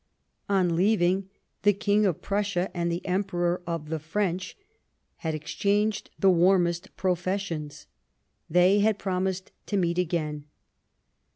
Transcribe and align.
On 0.49 0.75
leaving, 0.75 1.29
the 1.61 1.73
King 1.73 2.07
of 2.07 2.23
Prussia, 2.23 2.75
and 2.75 2.91
the 2.91 3.05
Emperor 3.05 3.61
of 3.67 3.89
the 3.89 3.99
French 3.99 4.57
had 5.17 5.35
exchanged 5.35 6.09
the 6.17 6.31
warmest 6.31 6.97
professions; 6.97 7.85
they 8.49 8.79
had 8.79 8.97
promised 8.97 9.51
to 9.67 9.77
meet 9.77 9.99
again. 9.99 10.45